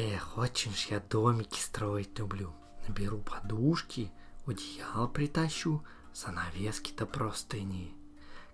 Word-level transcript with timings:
Эх, 0.00 0.38
очень 0.38 0.72
ж 0.76 0.90
я 0.90 1.00
домики 1.00 1.58
строить 1.58 2.16
люблю. 2.20 2.54
Наберу 2.86 3.18
подушки, 3.18 4.12
одеяло 4.46 5.08
притащу, 5.08 5.82
занавески-то 6.14 7.04
простыни. 7.04 7.92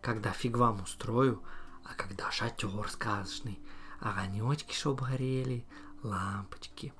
Когда 0.01 0.33
фиг 0.33 0.57
вам 0.57 0.81
устрою, 0.81 1.43
а 1.85 1.93
когда 1.97 2.31
шатер 2.31 2.71
сказочный, 2.89 3.59
огонечки 4.01 4.73
чтоб 4.73 5.03
горели, 5.03 5.67
лампочки. 6.03 6.95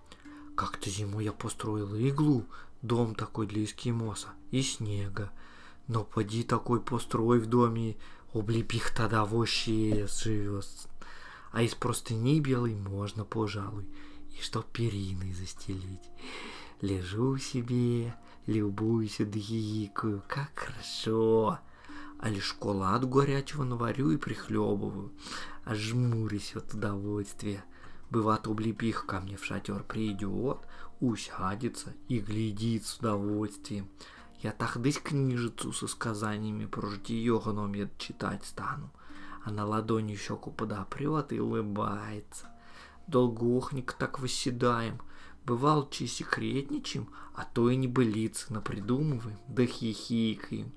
Как-то 0.55 0.91
зимой 0.91 1.25
я 1.25 1.33
построил 1.33 1.95
иглу, 1.95 2.45
дом 2.83 3.15
такой 3.15 3.47
для 3.47 3.65
эскимоса, 3.65 4.29
и 4.51 4.61
снега. 4.61 5.31
Но 5.89 6.05
поди 6.05 6.43
такой 6.43 6.83
построй 6.83 7.39
в 7.39 7.47
доме, 7.47 7.97
облепих 8.35 8.95
тогда 8.95 9.25
вообще 9.25 10.07
живет. 10.07 10.67
А 11.51 11.63
из 11.63 11.75
простыней 11.75 12.41
белой 12.41 12.75
можно, 12.75 13.25
пожалуй, 13.25 13.87
и 14.39 14.43
чтоб 14.43 14.65
периной 14.67 15.33
застелить. 15.33 16.11
Лежу 16.81 17.39
себе, 17.39 18.15
любуюсь 18.47 19.17
да 19.19 19.25
гикаю, 19.25 20.23
как 20.29 20.51
хорошо. 20.55 21.59
А 22.19 22.29
лишь 22.29 22.45
шоколад 22.45 23.09
горячего 23.09 23.65
наварю 23.65 24.11
и 24.11 24.17
прихлебываю, 24.17 25.13
а 25.65 25.75
жмурюсь 25.75 26.57
от 26.57 26.73
удовольствия. 26.75 27.65
Бывает, 28.11 28.47
облепих 28.47 29.07
ко 29.07 29.21
мне 29.21 29.37
в 29.37 29.45
шатер 29.45 29.83
придет, 29.83 30.59
усядется 31.01 31.95
и 32.09 32.21
глядит 32.21 32.87
с 32.87 32.99
удовольствием. 32.99 33.89
Я 34.41 34.53
тахдысь 34.53 34.99
книжицу 34.99 35.73
со 35.73 35.87
сказаниями 35.87 36.67
про 36.67 36.87
житие 36.87 37.41
гномья 37.41 37.91
читать 37.99 38.45
стану. 38.45 38.91
А 39.43 39.51
на 39.51 39.65
ладони 39.65 40.17
щеку 40.17 40.51
подопрет 40.51 41.33
и 41.33 41.41
улыбается. 41.41 42.54
Долгохник 43.07 43.93
так 43.93 44.21
восседаем. 44.21 45.01
Бывал, 45.45 45.91
чи 45.91 46.07
секретничаем, 46.07 47.11
а 47.35 47.45
то 47.45 47.69
и 47.69 47.77
не 47.77 47.87
былицы 47.87 48.51
напридумываем, 48.53 49.39
да 49.47 49.67
хихикаем. 49.67 50.73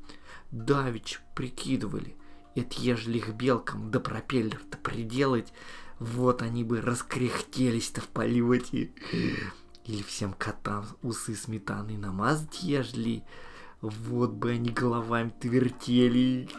Давич 0.51 1.21
прикидывали, 1.35 2.17
это 2.53 2.81
ежели 2.81 3.19
их 3.19 3.33
белкам 3.33 3.91
да 3.91 3.99
пропеллер-то 3.99 4.77
приделать, 4.77 5.53
вот 5.99 6.41
они 6.41 6.63
бы 6.65 6.81
раскряхтелись-то 6.81 8.01
в 8.01 8.07
полете. 8.09 8.91
Или 9.85 10.03
всем 10.03 10.33
котам 10.33 10.85
усы 11.01 11.33
сметаны 11.33 11.97
намазать 11.97 12.61
ежели, 12.61 13.23
вот 13.79 14.31
бы 14.31 14.51
они 14.51 14.69
головами-то 14.69 15.47
вертели. 15.47 16.49